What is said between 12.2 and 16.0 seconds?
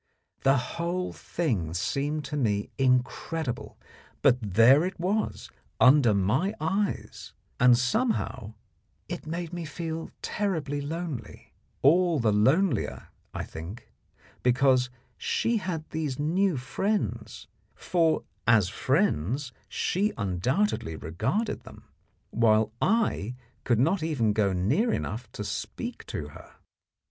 lonelier, I think, because she had